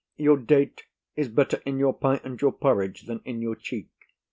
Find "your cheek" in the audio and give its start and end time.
3.39-3.91